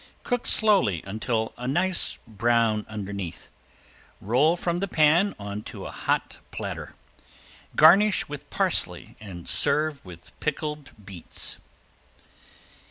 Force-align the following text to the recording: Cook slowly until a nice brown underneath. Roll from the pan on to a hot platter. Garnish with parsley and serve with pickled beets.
Cook 0.23 0.47
slowly 0.47 1.03
until 1.05 1.53
a 1.59 1.67
nice 1.67 2.17
brown 2.27 2.87
underneath. 2.89 3.49
Roll 4.19 4.57
from 4.57 4.79
the 4.79 4.87
pan 4.87 5.35
on 5.37 5.61
to 5.65 5.85
a 5.85 5.91
hot 5.91 6.39
platter. 6.49 6.95
Garnish 7.75 8.27
with 8.27 8.49
parsley 8.49 9.15
and 9.19 9.47
serve 9.47 10.03
with 10.03 10.31
pickled 10.39 10.89
beets. 11.05 11.57